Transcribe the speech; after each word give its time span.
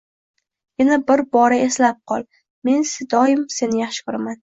Yana 0.81 0.97
bir 1.11 1.23
bora 1.37 1.61
eslab 1.67 2.01
qol, 2.13 2.27
men 2.73 2.85
doimo 3.15 3.49
seni 3.61 3.87
yaxshi 3.87 4.11
ko‘raman. 4.11 4.39